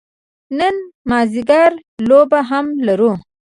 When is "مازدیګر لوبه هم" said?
1.09-2.65